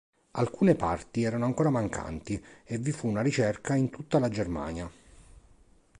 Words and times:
Alcune 0.31 0.73
parti 0.73 1.21
erano 1.21 1.45
ancora 1.45 1.69
mancanti 1.69 2.43
e 2.63 2.79
vi 2.79 2.91
fu 2.91 3.07
una 3.07 3.21
ricerca 3.21 3.75
in 3.75 3.91
tutta 3.91 4.17
la 4.17 4.29
Germania. 4.29 4.89